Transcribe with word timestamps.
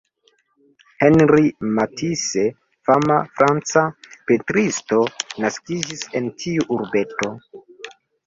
Henri 1.07 1.49
Matisse, 1.79 2.45
fama 2.89 3.17
franca 3.41 3.83
pentristo, 4.31 5.01
naskiĝis 5.45 6.03
en 6.21 6.31
tiu 6.45 6.67
urbeto. 6.79 7.31